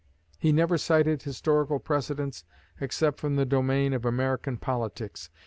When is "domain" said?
3.45-3.93